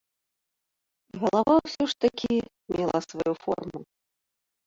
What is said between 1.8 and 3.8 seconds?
ж такі мела сваю форму.